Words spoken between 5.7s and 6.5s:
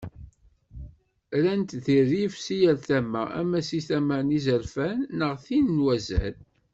n wazal.